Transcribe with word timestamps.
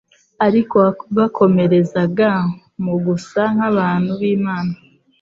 Ariko 0.45 0.73
wabakomerezaga 0.83 2.29
mu 2.83 2.95
gusa 3.05 3.41
nk'abantu 3.55 4.11
b'Imana, 4.19 4.73